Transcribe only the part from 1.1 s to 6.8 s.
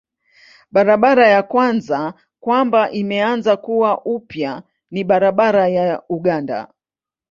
ya kwanza kwamba imeanza kuwa upya ni barabara ya Uganda.